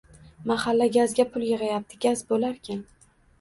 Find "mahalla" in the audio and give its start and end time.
0.51-0.87